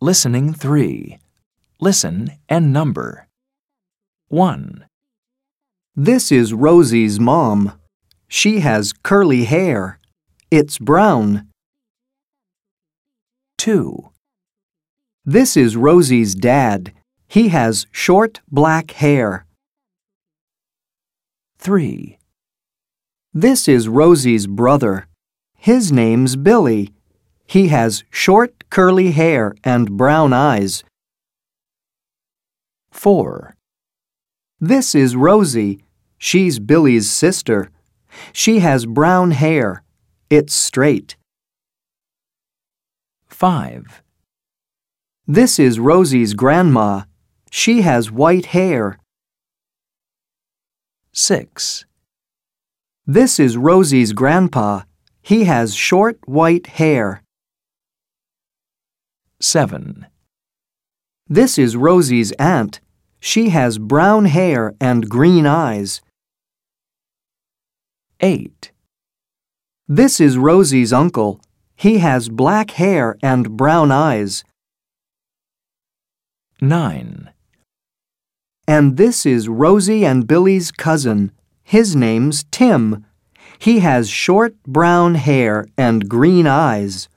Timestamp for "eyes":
30.32-30.82, 65.46-66.00, 73.92-74.42, 86.46-87.10